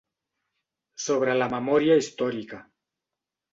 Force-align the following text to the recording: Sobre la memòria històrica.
Sobre 1.09 1.35
la 1.43 1.49
memòria 1.53 2.01
històrica. 2.01 2.63